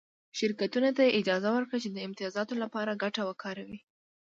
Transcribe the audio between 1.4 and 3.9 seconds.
ورکړه چې د امتیازاتو لپاره ګټه وکاروي